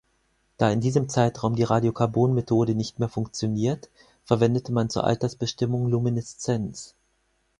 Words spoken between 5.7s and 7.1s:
Lumineszenz.